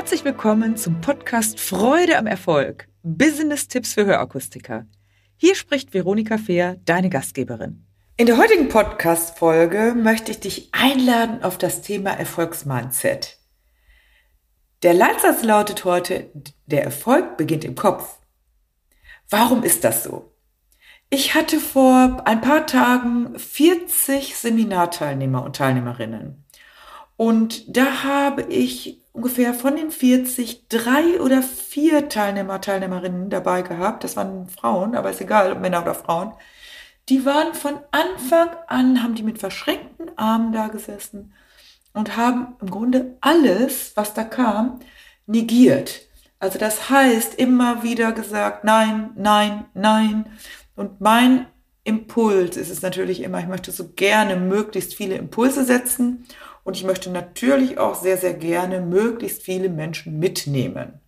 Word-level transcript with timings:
Herzlich 0.00 0.24
willkommen 0.24 0.78
zum 0.78 1.02
Podcast 1.02 1.60
Freude 1.60 2.16
am 2.16 2.26
Erfolg. 2.26 2.88
Business-Tipps 3.02 3.92
für 3.92 4.06
Hörakustiker. 4.06 4.86
Hier 5.36 5.54
spricht 5.54 5.92
Veronika 5.92 6.38
Fehr, 6.38 6.76
deine 6.86 7.10
Gastgeberin. 7.10 7.84
In 8.16 8.24
der 8.24 8.38
heutigen 8.38 8.70
Podcast-Folge 8.70 9.94
möchte 9.94 10.30
ich 10.30 10.40
dich 10.40 10.70
einladen 10.72 11.44
auf 11.44 11.58
das 11.58 11.82
Thema 11.82 12.12
Erfolgsmindset. 12.12 13.36
Der 14.82 14.94
Leitsatz 14.94 15.42
lautet 15.42 15.84
heute, 15.84 16.30
der 16.64 16.82
Erfolg 16.82 17.36
beginnt 17.36 17.66
im 17.66 17.74
Kopf. 17.74 18.20
Warum 19.28 19.62
ist 19.62 19.84
das 19.84 20.02
so? 20.02 20.32
Ich 21.10 21.34
hatte 21.34 21.60
vor 21.60 22.22
ein 22.24 22.40
paar 22.40 22.66
Tagen 22.66 23.38
40 23.38 24.34
Seminarteilnehmer 24.34 25.44
und 25.44 25.56
Teilnehmerinnen. 25.56 26.46
Und 27.18 27.76
da 27.76 28.02
habe 28.02 28.44
ich 28.44 28.99
ungefähr 29.20 29.52
von 29.52 29.76
den 29.76 29.90
40 29.90 30.68
drei 30.68 31.20
oder 31.20 31.42
vier 31.42 32.08
Teilnehmer, 32.08 32.62
Teilnehmerinnen 32.62 33.28
dabei 33.28 33.60
gehabt. 33.60 34.02
Das 34.02 34.16
waren 34.16 34.48
Frauen, 34.48 34.94
aber 34.94 35.10
ist 35.10 35.20
egal, 35.20 35.52
ob 35.52 35.60
Männer 35.60 35.82
oder 35.82 35.94
Frauen. 35.94 36.32
Die 37.10 37.26
waren 37.26 37.52
von 37.52 37.78
Anfang 37.90 38.48
an, 38.66 39.02
haben 39.02 39.14
die 39.14 39.22
mit 39.22 39.38
verschränkten 39.38 40.16
Armen 40.16 40.52
da 40.52 40.68
gesessen 40.68 41.34
und 41.92 42.16
haben 42.16 42.56
im 42.62 42.70
Grunde 42.70 43.18
alles, 43.20 43.92
was 43.94 44.14
da 44.14 44.24
kam, 44.24 44.80
negiert. 45.26 46.00
Also 46.38 46.58
das 46.58 46.88
heißt, 46.88 47.34
immer 47.34 47.82
wieder 47.82 48.12
gesagt, 48.12 48.64
nein, 48.64 49.10
nein, 49.16 49.66
nein. 49.74 50.24
Und 50.76 51.02
mein 51.02 51.44
Impuls 51.84 52.56
ist 52.56 52.70
es 52.70 52.80
natürlich 52.80 53.22
immer, 53.22 53.40
ich 53.40 53.48
möchte 53.48 53.70
so 53.70 53.90
gerne 53.90 54.36
möglichst 54.36 54.94
viele 54.94 55.16
Impulse 55.16 55.64
setzen 55.66 56.24
und 56.64 56.76
ich 56.76 56.84
möchte 56.84 57.10
natürlich 57.10 57.78
auch 57.78 57.94
sehr, 57.94 58.16
sehr 58.16 58.34
gerne 58.34 58.80
möglichst 58.80 59.42
viele 59.42 59.68
Menschen 59.68 60.18
mitnehmen. 60.18 61.00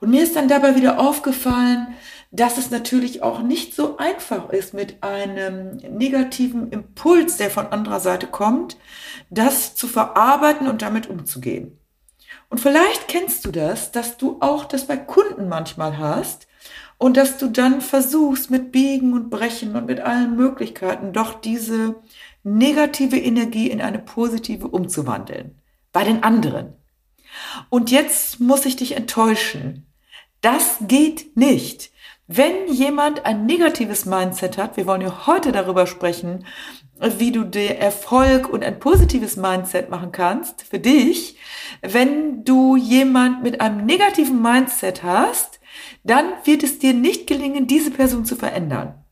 Und 0.00 0.10
mir 0.10 0.22
ist 0.22 0.34
dann 0.34 0.48
dabei 0.48 0.74
wieder 0.74 0.98
aufgefallen, 0.98 1.94
dass 2.32 2.58
es 2.58 2.70
natürlich 2.70 3.22
auch 3.22 3.42
nicht 3.42 3.76
so 3.76 3.98
einfach 3.98 4.50
ist, 4.50 4.74
mit 4.74 5.02
einem 5.02 5.76
negativen 5.76 6.70
Impuls, 6.70 7.36
der 7.36 7.50
von 7.50 7.66
anderer 7.66 8.00
Seite 8.00 8.26
kommt, 8.26 8.78
das 9.30 9.74
zu 9.74 9.86
verarbeiten 9.86 10.66
und 10.66 10.82
damit 10.82 11.08
umzugehen. 11.08 11.78
Und 12.48 12.58
vielleicht 12.58 13.06
kennst 13.08 13.44
du 13.44 13.50
das, 13.50 13.92
dass 13.92 14.16
du 14.16 14.38
auch 14.40 14.64
das 14.64 14.86
bei 14.86 14.96
Kunden 14.96 15.48
manchmal 15.48 15.98
hast 15.98 16.48
und 17.02 17.16
dass 17.16 17.36
du 17.36 17.48
dann 17.48 17.80
versuchst, 17.80 18.48
mit 18.48 18.70
Biegen 18.70 19.12
und 19.12 19.28
Brechen 19.28 19.74
und 19.74 19.86
mit 19.86 19.98
allen 19.98 20.36
Möglichkeiten 20.36 21.12
doch 21.12 21.34
diese 21.34 21.96
negative 22.44 23.18
Energie 23.18 23.68
in 23.70 23.80
eine 23.80 23.98
positive 23.98 24.68
umzuwandeln. 24.68 25.56
Bei 25.90 26.04
den 26.04 26.22
anderen. 26.22 26.74
Und 27.70 27.90
jetzt 27.90 28.38
muss 28.38 28.66
ich 28.66 28.76
dich 28.76 28.96
enttäuschen. 28.96 29.84
Das 30.42 30.76
geht 30.82 31.36
nicht. 31.36 31.90
Wenn 32.28 32.72
jemand 32.72 33.26
ein 33.26 33.46
negatives 33.46 34.06
Mindset 34.06 34.56
hat, 34.56 34.76
wir 34.76 34.86
wollen 34.86 35.00
ja 35.00 35.26
heute 35.26 35.50
darüber 35.50 35.88
sprechen, 35.88 36.46
wie 37.00 37.32
du 37.32 37.42
dir 37.42 37.78
Erfolg 37.78 38.48
und 38.48 38.62
ein 38.62 38.78
positives 38.78 39.36
Mindset 39.36 39.90
machen 39.90 40.12
kannst 40.12 40.62
für 40.62 40.78
dich. 40.78 41.36
Wenn 41.80 42.44
du 42.44 42.76
jemand 42.76 43.42
mit 43.42 43.60
einem 43.60 43.84
negativen 43.86 44.40
Mindset 44.40 45.02
hast, 45.02 45.58
dann 46.04 46.26
wird 46.44 46.62
es 46.62 46.78
dir 46.78 46.94
nicht 46.94 47.26
gelingen, 47.26 47.66
diese 47.66 47.90
Person 47.90 48.24
zu 48.24 48.36
verändern 48.36 49.02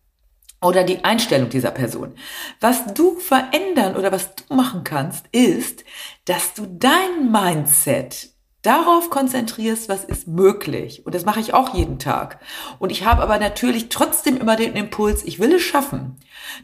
oder 0.62 0.84
die 0.84 1.04
Einstellung 1.04 1.48
dieser 1.48 1.70
Person. 1.70 2.14
Was 2.60 2.92
du 2.94 3.18
verändern 3.18 3.96
oder 3.96 4.12
was 4.12 4.34
du 4.34 4.54
machen 4.54 4.84
kannst, 4.84 5.26
ist, 5.32 5.84
dass 6.26 6.54
du 6.54 6.66
dein 6.66 7.30
Mindset 7.30 8.30
darauf 8.62 9.08
konzentrierst, 9.08 9.88
was 9.88 10.04
ist 10.04 10.28
möglich. 10.28 11.06
Und 11.06 11.14
das 11.14 11.24
mache 11.24 11.40
ich 11.40 11.54
auch 11.54 11.74
jeden 11.74 11.98
Tag. 11.98 12.40
Und 12.78 12.90
ich 12.90 13.04
habe 13.06 13.22
aber 13.22 13.38
natürlich 13.38 13.88
trotzdem 13.88 14.36
immer 14.36 14.56
den 14.56 14.74
Impuls, 14.74 15.24
ich 15.24 15.38
will 15.38 15.54
es 15.54 15.62
schaffen. 15.62 16.16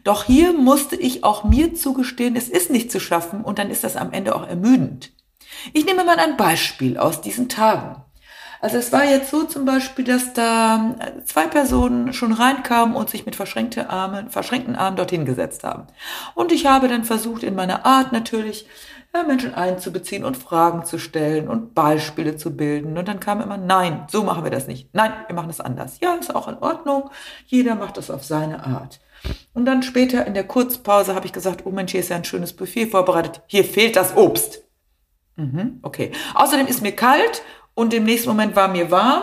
Doch 0.03 0.25
hier 0.25 0.53
musste 0.53 0.95
ich 0.95 1.23
auch 1.23 1.43
mir 1.43 1.73
zugestehen, 1.73 2.35
es 2.35 2.49
ist 2.49 2.69
nicht 2.69 2.91
zu 2.91 2.99
schaffen 2.99 3.43
und 3.43 3.57
dann 3.57 3.71
ist 3.71 3.83
das 3.83 3.95
am 3.95 4.11
Ende 4.11 4.35
auch 4.35 4.47
ermüdend. 4.47 5.11
Ich 5.73 5.85
nehme 5.85 6.03
mal 6.03 6.19
ein 6.19 6.37
Beispiel 6.37 6.97
aus 6.97 7.21
diesen 7.21 7.49
Tagen. 7.49 8.03
Also 8.61 8.77
es 8.77 8.91
war 8.91 9.05
jetzt 9.05 9.29
so 9.29 9.43
zum 9.43 9.65
Beispiel, 9.65 10.05
dass 10.05 10.33
da 10.33 10.95
zwei 11.25 11.47
Personen 11.47 12.13
schon 12.13 12.31
reinkamen 12.31 12.95
und 12.95 13.09
sich 13.09 13.25
mit 13.25 13.35
verschränkten 13.35 13.87
Armen, 13.87 14.29
verschränkten 14.29 14.75
Armen 14.75 14.97
dorthin 14.97 15.25
gesetzt 15.25 15.63
haben. 15.63 15.87
Und 16.33 16.51
ich 16.51 16.65
habe 16.65 16.87
dann 16.87 17.03
versucht, 17.03 17.43
in 17.43 17.55
meiner 17.55 17.85
Art 17.85 18.11
natürlich 18.11 18.67
ja, 19.13 19.23
Menschen 19.23 19.53
einzubeziehen 19.53 20.23
und 20.23 20.37
Fragen 20.37 20.85
zu 20.85 20.97
stellen 20.97 21.47
und 21.47 21.73
Beispiele 21.73 22.35
zu 22.35 22.55
bilden. 22.55 22.97
Und 22.97 23.07
dann 23.07 23.19
kam 23.19 23.41
immer, 23.41 23.57
nein, 23.57 24.05
so 24.09 24.23
machen 24.23 24.43
wir 24.43 24.51
das 24.51 24.67
nicht. 24.67 24.93
Nein, 24.93 25.13
wir 25.27 25.35
machen 25.35 25.47
das 25.47 25.61
anders. 25.61 25.99
Ja, 26.01 26.15
ist 26.15 26.35
auch 26.35 26.47
in 26.47 26.57
Ordnung. 26.57 27.09
Jeder 27.45 27.75
macht 27.75 27.97
das 27.97 28.11
auf 28.11 28.23
seine 28.23 28.65
Art. 28.65 28.99
Und 29.53 29.65
dann 29.65 29.83
später 29.83 30.25
in 30.25 30.33
der 30.33 30.45
Kurzpause 30.45 31.15
habe 31.15 31.25
ich 31.25 31.33
gesagt, 31.33 31.65
oh 31.65 31.71
Mensch, 31.71 31.91
hier 31.91 32.01
ist 32.01 32.09
ja 32.09 32.15
ein 32.15 32.23
schönes 32.23 32.53
Buffet 32.53 32.87
vorbereitet. 32.87 33.41
Hier 33.47 33.63
fehlt 33.63 33.95
das 33.95 34.15
Obst. 34.15 34.63
Mhm, 35.35 35.79
okay. 35.83 36.11
Außerdem 36.33 36.67
ist 36.67 36.81
mir 36.81 36.93
kalt 36.93 37.43
und 37.77 37.93
im 37.93 38.05
nächsten 38.05 38.29
Moment 38.29 38.55
war 38.55 38.69
mir 38.69 38.89
warm 38.89 39.21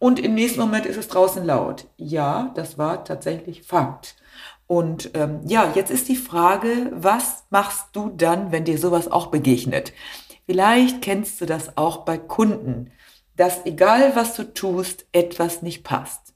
und 0.00 0.18
im 0.18 0.34
nächsten 0.34 0.58
Moment 0.58 0.86
ist 0.86 0.96
es 0.96 1.06
draußen 1.06 1.44
laut. 1.44 1.86
Ja, 1.96 2.50
das 2.56 2.76
war 2.76 3.04
tatsächlich 3.04 3.62
Fakt. 3.62 4.16
Und 4.66 5.12
ähm, 5.14 5.38
ja, 5.46 5.70
jetzt 5.76 5.92
ist 5.92 6.08
die 6.08 6.16
Frage, 6.16 6.90
was 6.92 7.44
machst 7.50 7.90
du 7.92 8.08
dann, 8.08 8.50
wenn 8.50 8.64
dir 8.64 8.76
sowas 8.76 9.06
auch 9.06 9.28
begegnet? 9.28 9.92
Vielleicht 10.46 11.00
kennst 11.00 11.40
du 11.40 11.46
das 11.46 11.76
auch 11.76 11.98
bei 11.98 12.18
Kunden, 12.18 12.90
dass 13.36 13.66
egal 13.66 14.16
was 14.16 14.34
du 14.34 14.52
tust, 14.52 15.06
etwas 15.12 15.62
nicht 15.62 15.84
passt. 15.84 16.34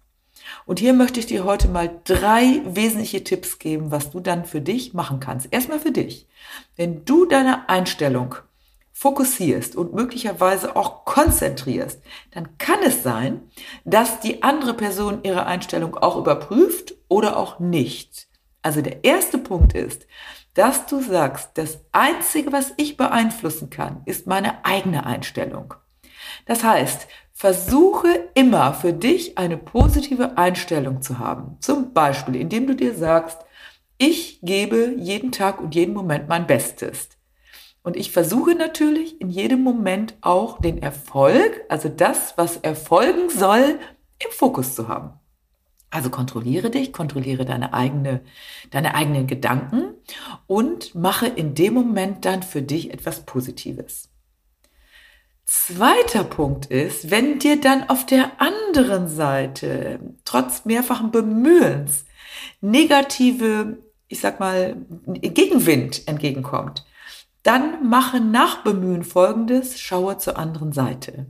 Und 0.66 0.78
hier 0.78 0.92
möchte 0.92 1.18
ich 1.18 1.26
dir 1.26 1.42
heute 1.42 1.66
mal 1.66 1.90
drei 2.04 2.62
wesentliche 2.64 3.24
Tipps 3.24 3.58
geben, 3.58 3.90
was 3.90 4.12
du 4.12 4.20
dann 4.20 4.44
für 4.44 4.60
dich 4.60 4.94
machen 4.94 5.18
kannst. 5.18 5.48
Erstmal 5.50 5.80
für 5.80 5.90
dich. 5.90 6.28
Wenn 6.76 7.04
du 7.04 7.26
deine 7.26 7.68
Einstellung 7.68 8.36
fokussierst 8.98 9.76
und 9.76 9.92
möglicherweise 9.92 10.74
auch 10.74 11.04
konzentrierst, 11.04 12.00
dann 12.30 12.56
kann 12.56 12.78
es 12.82 13.02
sein, 13.02 13.42
dass 13.84 14.20
die 14.20 14.42
andere 14.42 14.72
Person 14.72 15.20
ihre 15.22 15.44
Einstellung 15.44 15.96
auch 15.96 16.16
überprüft 16.16 16.94
oder 17.08 17.36
auch 17.36 17.58
nicht. 17.58 18.26
Also 18.62 18.80
der 18.80 19.04
erste 19.04 19.36
Punkt 19.36 19.74
ist, 19.74 20.06
dass 20.54 20.86
du 20.86 21.02
sagst, 21.02 21.50
das 21.58 21.80
Einzige, 21.92 22.52
was 22.52 22.72
ich 22.78 22.96
beeinflussen 22.96 23.68
kann, 23.68 24.00
ist 24.06 24.26
meine 24.26 24.64
eigene 24.64 25.04
Einstellung. 25.04 25.74
Das 26.46 26.64
heißt, 26.64 27.06
versuche 27.34 28.30
immer 28.32 28.72
für 28.72 28.94
dich 28.94 29.36
eine 29.36 29.58
positive 29.58 30.38
Einstellung 30.38 31.02
zu 31.02 31.18
haben. 31.18 31.58
Zum 31.60 31.92
Beispiel, 31.92 32.36
indem 32.36 32.66
du 32.66 32.74
dir 32.74 32.94
sagst, 32.94 33.36
ich 33.98 34.40
gebe 34.40 34.94
jeden 34.96 35.32
Tag 35.32 35.60
und 35.60 35.74
jeden 35.74 35.92
Moment 35.92 36.30
mein 36.30 36.46
Bestes. 36.46 37.10
Und 37.86 37.96
ich 37.96 38.10
versuche 38.10 38.56
natürlich 38.56 39.20
in 39.20 39.30
jedem 39.30 39.62
Moment 39.62 40.16
auch 40.20 40.60
den 40.60 40.82
Erfolg, 40.82 41.64
also 41.68 41.88
das, 41.88 42.36
was 42.36 42.56
erfolgen 42.56 43.30
soll, 43.30 43.78
im 44.18 44.30
Fokus 44.32 44.74
zu 44.74 44.88
haben. 44.88 45.12
Also 45.88 46.10
kontrolliere 46.10 46.68
dich, 46.68 46.92
kontrolliere 46.92 47.44
deine 47.44 47.74
eigene, 47.74 48.22
deine 48.72 48.96
eigenen 48.96 49.28
Gedanken 49.28 49.94
und 50.48 50.96
mache 50.96 51.28
in 51.28 51.54
dem 51.54 51.74
Moment 51.74 52.24
dann 52.24 52.42
für 52.42 52.60
dich 52.60 52.92
etwas 52.92 53.24
Positives. 53.24 54.10
Zweiter 55.44 56.24
Punkt 56.24 56.66
ist, 56.66 57.12
wenn 57.12 57.38
dir 57.38 57.60
dann 57.60 57.88
auf 57.88 58.04
der 58.04 58.40
anderen 58.40 59.06
Seite 59.06 60.00
trotz 60.24 60.64
mehrfachen 60.64 61.12
Bemühens 61.12 62.04
negative, 62.60 63.78
ich 64.08 64.18
sag 64.18 64.40
mal, 64.40 64.74
Gegenwind 65.06 66.08
entgegenkommt, 66.08 66.84
dann 67.46 67.88
mache 67.88 68.20
nach 68.20 68.64
Bemühen 68.64 69.04
Folgendes, 69.04 69.78
schaue 69.78 70.18
zur 70.18 70.38
anderen 70.38 70.72
Seite. 70.72 71.26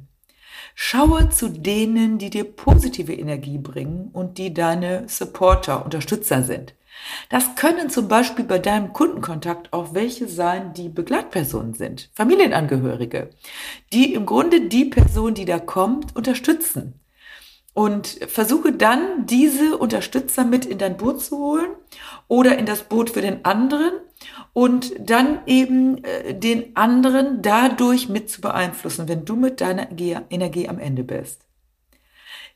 Schaue 0.74 1.28
zu 1.30 1.48
denen, 1.48 2.18
die 2.18 2.30
dir 2.30 2.44
positive 2.44 3.14
Energie 3.14 3.58
bringen 3.58 4.10
und 4.12 4.38
die 4.38 4.52
deine 4.54 5.08
Supporter, 5.08 5.84
Unterstützer 5.84 6.42
sind. 6.42 6.74
Das 7.28 7.54
können 7.54 7.90
zum 7.90 8.08
Beispiel 8.08 8.44
bei 8.44 8.58
deinem 8.58 8.92
Kundenkontakt 8.92 9.72
auch 9.72 9.94
welche 9.94 10.28
sein, 10.28 10.72
die 10.72 10.88
Begleitpersonen 10.88 11.74
sind, 11.74 12.10
Familienangehörige, 12.14 13.30
die 13.92 14.14
im 14.14 14.26
Grunde 14.26 14.68
die 14.68 14.86
Person, 14.86 15.34
die 15.34 15.44
da 15.44 15.58
kommt, 15.58 16.16
unterstützen. 16.16 17.00
Und 17.76 18.06
versuche 18.26 18.72
dann, 18.72 19.26
diese 19.26 19.76
Unterstützer 19.76 20.46
mit 20.46 20.64
in 20.64 20.78
dein 20.78 20.96
Boot 20.96 21.22
zu 21.22 21.36
holen 21.36 21.68
oder 22.26 22.56
in 22.56 22.64
das 22.64 22.84
Boot 22.84 23.10
für 23.10 23.20
den 23.20 23.44
anderen 23.44 23.92
und 24.54 24.94
dann 24.98 25.40
eben 25.44 26.02
äh, 26.02 26.32
den 26.32 26.74
anderen 26.74 27.42
dadurch 27.42 28.08
mit 28.08 28.30
zu 28.30 28.40
beeinflussen, 28.40 29.08
wenn 29.08 29.26
du 29.26 29.36
mit 29.36 29.60
deiner 29.60 29.88
Energie 29.90 30.70
am 30.70 30.78
Ende 30.78 31.04
bist. 31.04 31.42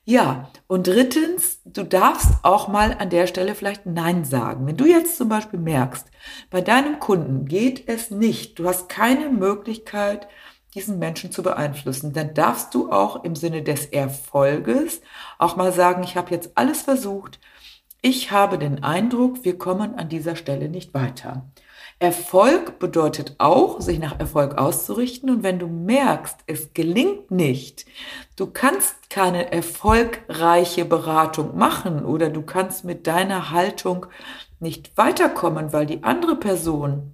Ja, 0.07 0.51
und 0.69 0.87
drittens, 0.87 1.61
du 1.67 1.85
darfst 1.85 2.31
auch 2.43 2.69
mal 2.69 2.97
an 2.99 3.11
der 3.11 3.27
Stelle 3.27 3.55
vielleicht 3.55 3.85
Nein 3.85 4.25
sagen. 4.25 4.67
Wenn 4.67 4.79
du 4.79 4.87
jetzt 4.87 5.19
zum 5.19 5.29
Beispiel 5.29 5.61
merkst, 5.61 6.07
bei 6.49 6.63
deinem 6.63 6.99
Kunden 6.99 7.45
geht 7.45 7.87
es 7.91 8.11
nicht, 8.11 8.59
du 8.59 8.67
hast 8.67 8.89
keine 8.89 9.29
Möglichkeit, 9.29 10.29
diesen 10.75 10.99
Menschen 10.99 11.33
zu 11.33 11.43
beeinflussen. 11.43 12.13
Dann 12.13 12.35
darfst 12.35 12.75
du 12.75 12.91
auch 12.91 13.25
im 13.25 13.35
Sinne 13.35 13.63
des 13.63 13.87
Erfolges 13.87 15.01
auch 15.39 15.57
mal 15.57 15.73
sagen, 15.73 16.03
ich 16.03 16.17
habe 16.17 16.31
jetzt 16.31 16.53
alles 16.55 16.83
versucht. 16.83 17.39
Ich 18.03 18.31
habe 18.31 18.57
den 18.57 18.83
Eindruck, 18.83 19.45
wir 19.45 19.59
kommen 19.59 19.97
an 19.97 20.09
dieser 20.09 20.37
Stelle 20.37 20.69
nicht 20.69 20.95
weiter. 20.95 21.45
Erfolg 21.99 22.79
bedeutet 22.79 23.35
auch, 23.37 23.83
sich 23.83 23.99
nach 23.99 24.19
Erfolg 24.19 24.57
auszurichten. 24.57 25.29
Und 25.29 25.43
wenn 25.43 25.59
du 25.59 25.67
merkst, 25.67 26.39
es 26.47 26.73
gelingt 26.73 27.31
nicht, 27.31 27.85
du 28.37 28.47
kannst 28.47 29.11
keine 29.11 29.53
erfolgreiche 29.53 30.87
Beratung 30.87 31.59
machen 31.59 32.07
oder 32.07 32.31
du 32.31 32.41
kannst 32.41 32.87
mit 32.87 33.07
deiner 33.07 33.51
Haltung 33.51 34.07
nicht 34.61 34.97
weiterkommen, 34.97 35.75
weil 35.75 35.85
die 35.85 36.03
andere 36.03 36.37
Person 36.37 37.13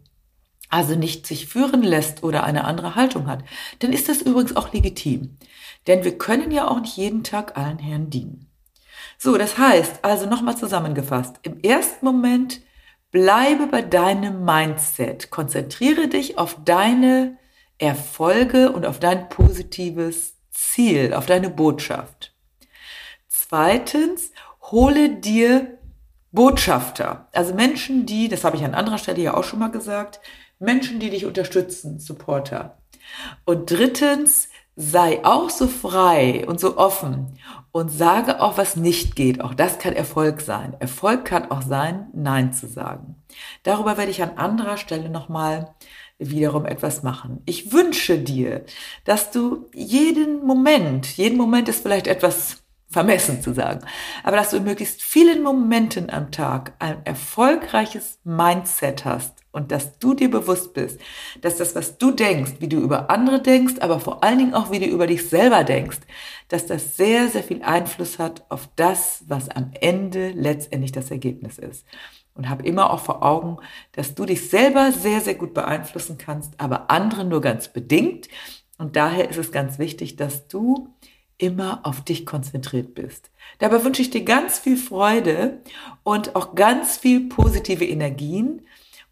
also 0.77 0.95
nicht 0.95 1.27
sich 1.27 1.47
führen 1.47 1.83
lässt 1.83 2.23
oder 2.23 2.45
eine 2.45 2.65
andere 2.65 2.97
Haltung 2.97 3.29
hat, 3.29 3.43
dann 3.79 3.95
ist 3.95 4.11
das 4.11 4.21
übrigens 4.21 4.55
auch 4.57 4.75
legitim. 4.75 5.39
Denn 5.87 6.05
wir 6.05 6.19
können 6.19 6.51
ja 6.51 6.69
auch 6.69 6.79
nicht 6.79 6.99
jeden 6.99 7.25
Tag 7.25 7.57
allen 7.57 7.79
Herren 7.79 8.11
dienen. 8.11 8.51
So, 9.17 9.39
das 9.39 9.57
heißt, 9.57 10.05
also 10.05 10.27
nochmal 10.27 10.59
zusammengefasst, 10.59 11.37
im 11.45 11.61
ersten 11.61 12.05
Moment 12.05 12.61
Bleibe 13.11 13.69
bei 13.69 13.81
deinem 13.81 14.45
Mindset. 14.45 15.31
Konzentriere 15.31 16.09
dich 16.09 16.37
auf 16.37 16.59
deine 16.63 17.39
Erfolge 17.79 18.73
und 18.73 18.85
auf 18.85 18.99
dein 18.99 19.31
positives 19.31 20.35
Ziel, 20.51 21.15
auf 21.15 21.25
deine 21.25 21.49
Botschaft. 21.49 22.35
Zweitens, 23.29 24.33
hole 24.71 25.09
dir 25.09 25.79
Botschafter, 26.33 27.29
also 27.33 27.55
Menschen, 27.55 28.05
die, 28.05 28.29
das 28.29 28.45
habe 28.45 28.59
ich 28.59 28.65
an 28.65 28.75
anderer 28.75 28.99
Stelle 28.99 29.23
ja 29.23 29.35
auch 29.35 29.45
schon 29.45 29.59
mal 29.59 29.71
gesagt, 29.71 30.21
Menschen, 30.59 31.01
die 31.01 31.11
dich 31.11 31.27
unterstützen, 31.27 31.99
Supporter. 31.99 32.79
Und 33.45 33.71
drittens, 33.71 34.49
sei 34.77 35.25
auch 35.25 35.49
so 35.49 35.67
frei 35.69 36.45
und 36.47 36.61
so 36.61 36.77
offen 36.77 37.39
und 37.73 37.91
sage 37.91 38.43
auch, 38.43 38.59
was 38.59 38.77
nicht 38.77 39.17
geht. 39.17 39.41
Auch 39.41 39.55
das 39.55 39.79
kann 39.79 39.95
Erfolg 39.95 40.43
sein. 40.43 40.77
Erfolg 40.79 41.25
kann 41.25 41.51
auch 41.51 41.63
sein, 41.63 42.09
Nein 42.13 42.53
zu 42.53 42.69
sagen. 42.69 43.17
Darüber 43.63 43.97
werde 43.97 44.11
ich 44.11 44.23
an 44.23 44.37
anderer 44.37 44.77
Stelle 44.77 45.09
nochmal 45.09 45.75
wiederum 46.19 46.67
etwas 46.67 47.03
machen. 47.03 47.43
Ich 47.47 47.73
wünsche 47.73 48.19
dir, 48.19 48.65
dass 49.05 49.31
du 49.31 49.67
jeden 49.75 50.45
Moment, 50.45 51.07
jeden 51.17 51.39
Moment 51.39 51.69
ist 51.69 51.83
vielleicht 51.83 52.07
etwas 52.07 52.63
vermessen 52.89 53.43
zu 53.43 53.53
sagen, 53.53 53.81
aber 54.25 54.37
dass 54.37 54.51
du 54.51 54.59
in 54.59 54.65
möglichst 54.65 55.03
vielen 55.03 55.43
Momenten 55.43 56.09
am 56.09 56.31
Tag 56.31 56.75
ein 56.79 57.05
erfolgreiches 57.05 58.21
Mindset 58.25 59.05
hast 59.05 59.36
und 59.57 59.73
dass 59.73 59.99
du 59.99 60.13
dir 60.13 60.31
bewusst 60.31 60.75
bist, 60.75 61.01
dass 61.41 61.57
das, 61.57 61.75
was 61.75 61.97
du 61.97 62.11
denkst, 62.11 62.57
wie 62.59 62.69
du 62.69 62.77
über 62.77 63.09
andere 63.09 63.41
denkst, 63.41 63.77
aber 63.81 64.01
vor 64.01 64.23
allen 64.23 64.37
Dingen 64.37 64.55
auch, 64.55 64.71
wie 64.71 64.81
du 64.81 64.85
über 64.85 65.07
dich 65.07 65.31
selber 65.31 65.65
denkst, 65.65 66.01
dass 66.49 66.67
das 66.67 66.99
sehr, 66.99 67.29
sehr 67.29 67.43
viel 67.43 67.63
Einfluss 67.63 68.19
hat 68.19 68.45
auf 68.51 68.69
das, 68.77 69.25
was 69.29 69.49
am 69.49 69.71
Ende 69.81 70.29
letztendlich 70.33 70.93
das 70.93 71.11
Ergebnis 71.11 71.57
ist. 71.59 71.87
Und 72.35 72.51
hab 72.51 72.67
immer 72.67 72.93
auch 72.93 73.01
vor 73.01 73.23
Augen, 73.23 73.57
dass 73.93 74.15
du 74.15 74.27
dich 74.27 74.51
selber 74.51 74.93
sehr, 74.93 75.23
sehr 75.23 75.37
gut 75.37 75.55
beeinflussen 75.55 76.19
kannst, 76.19 76.61
aber 76.61 76.91
andere 76.91 77.25
nur 77.25 77.41
ganz 77.41 77.69
bedingt. 77.69 78.29
Und 78.77 78.95
daher 78.95 79.31
ist 79.31 79.39
es 79.39 79.53
ganz 79.53 79.79
wichtig, 79.79 80.17
dass 80.17 80.49
du 80.49 80.91
immer 81.39 81.81
auf 81.85 82.03
dich 82.03 82.27
konzentriert 82.27 82.95
bist. 82.95 83.31
Dabei 83.59 83.83
wünsche 83.83 84.03
ich 84.03 84.11
dir 84.11 84.23
ganz 84.23 84.59
viel 84.59 84.77
Freude 84.77 85.63
und 86.03 86.37
auch 86.37 86.55
ganz 86.55 86.99
viel 86.99 87.29
positive 87.31 87.87
Energien 87.87 88.66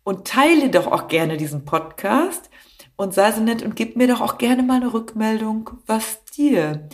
und 0.05 0.27
teile 0.27 0.71
doch 0.71 0.87
auch 0.87 1.09
gerne 1.09 1.37
diesen 1.37 1.65
Podcast 1.65 2.51
und 2.97 3.12
sei 3.15 3.33
so 3.33 3.41
nett 3.41 3.62
und 3.62 3.75
gib 3.75 3.97
mir 3.97 4.06
doch 4.06 4.21
auch 4.21 4.39
gerne 4.39 4.62
mal 4.62 4.77
eine 4.77 4.93
Rückmeldung, 4.93 5.71
was 5.87 6.25
dir 6.27 6.89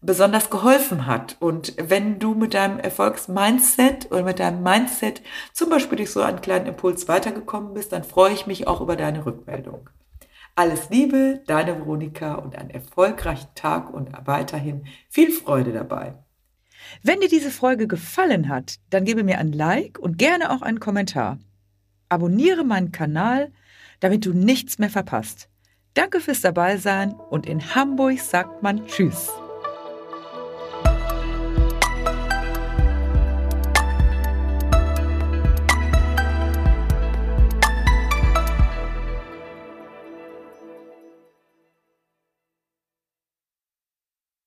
besonders 0.00 0.50
geholfen 0.50 1.06
hat. 1.06 1.36
Und 1.40 1.74
wenn 1.78 2.18
du 2.18 2.34
mit 2.34 2.54
deinem 2.54 2.78
Erfolgsmindset 2.78 4.10
oder 4.10 4.22
mit 4.22 4.38
deinem 4.38 4.62
Mindset 4.62 5.22
zum 5.52 5.70
Beispiel 5.70 5.96
durch 5.96 6.10
so 6.10 6.22
einen 6.22 6.40
kleinen 6.40 6.66
Impuls 6.66 7.08
weitergekommen 7.08 7.74
bist, 7.74 7.92
dann 7.92 8.04
freue 8.04 8.32
ich 8.32 8.46
mich 8.46 8.66
auch 8.66 8.80
über 8.80 8.96
deine 8.96 9.24
Rückmeldung. 9.24 9.88
Alles 10.56 10.90
Liebe, 10.90 11.42
deine 11.46 11.76
Veronika 11.78 12.34
und 12.34 12.56
einen 12.56 12.70
erfolgreichen 12.70 13.48
Tag 13.54 13.92
und 13.92 14.10
weiterhin 14.24 14.86
viel 15.08 15.32
Freude 15.32 15.72
dabei. 15.72 16.14
Wenn 17.02 17.20
dir 17.20 17.28
diese 17.28 17.50
Folge 17.50 17.88
gefallen 17.88 18.48
hat, 18.48 18.76
dann 18.90 19.04
gebe 19.04 19.24
mir 19.24 19.38
ein 19.38 19.52
Like 19.52 19.98
und 19.98 20.18
gerne 20.18 20.52
auch 20.52 20.62
einen 20.62 20.80
Kommentar. 20.80 21.38
Abonniere 22.08 22.64
meinen 22.64 22.92
Kanal, 22.92 23.52
damit 24.00 24.26
du 24.26 24.32
nichts 24.32 24.78
mehr 24.78 24.90
verpasst. 24.90 25.48
Danke 25.94 26.20
fürs 26.20 26.40
Dabeisein 26.40 27.12
und 27.12 27.46
in 27.46 27.74
Hamburg 27.74 28.20
sagt 28.20 28.62
man 28.62 28.86
Tschüss. 28.86 29.30